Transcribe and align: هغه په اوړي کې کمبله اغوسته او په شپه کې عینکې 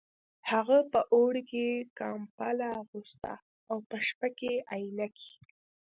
هغه 0.51 0.77
په 0.91 0.99
اوړي 1.13 1.43
کې 1.51 1.65
کمبله 1.97 2.67
اغوسته 2.81 3.33
او 3.69 3.77
په 3.89 3.97
شپه 4.07 4.29
کې 4.37 4.53
عینکې 4.71 5.31